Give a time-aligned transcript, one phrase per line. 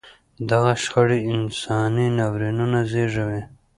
[0.49, 3.41] دغه شخړې انساني ناورینونه زېږوي.